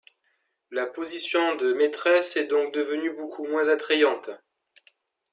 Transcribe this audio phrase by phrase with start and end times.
[0.71, 4.31] La position de maîtresse est donc devenue beaucoup moins attrayante.